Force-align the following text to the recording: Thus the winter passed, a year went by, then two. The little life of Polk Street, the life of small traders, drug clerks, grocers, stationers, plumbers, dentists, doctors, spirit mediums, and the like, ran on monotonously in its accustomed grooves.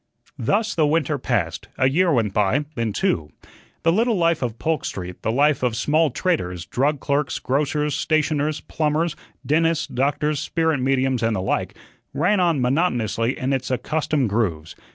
Thus 0.39 0.73
the 0.73 0.87
winter 0.87 1.19
passed, 1.19 1.67
a 1.77 1.87
year 1.87 2.11
went 2.11 2.33
by, 2.33 2.65
then 2.73 2.91
two. 2.91 3.29
The 3.83 3.91
little 3.93 4.15
life 4.17 4.41
of 4.41 4.57
Polk 4.57 4.83
Street, 4.83 5.21
the 5.21 5.31
life 5.31 5.61
of 5.61 5.75
small 5.75 6.09
traders, 6.09 6.65
drug 6.65 6.99
clerks, 6.99 7.37
grocers, 7.37 7.93
stationers, 7.93 8.61
plumbers, 8.61 9.15
dentists, 9.45 9.85
doctors, 9.85 10.39
spirit 10.39 10.79
mediums, 10.79 11.21
and 11.21 11.35
the 11.35 11.41
like, 11.43 11.75
ran 12.15 12.39
on 12.39 12.59
monotonously 12.59 13.37
in 13.37 13.53
its 13.53 13.69
accustomed 13.69 14.29
grooves. 14.29 14.75